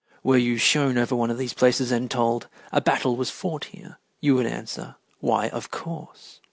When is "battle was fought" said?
2.81-3.65